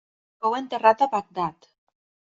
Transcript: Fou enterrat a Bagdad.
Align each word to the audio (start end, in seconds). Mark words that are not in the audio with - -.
Fou 0.45 0.55
enterrat 0.61 1.05
a 1.07 1.11
Bagdad. 1.15 1.73